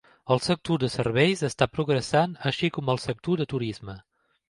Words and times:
El 0.35 0.39
sector 0.45 0.79
de 0.83 0.89
serveis 0.93 1.45
està 1.49 1.69
progressant 1.75 2.35
així 2.53 2.73
com 2.79 2.93
el 2.97 3.07
sector 3.07 3.41
de 3.45 3.51
turisme. 3.57 4.01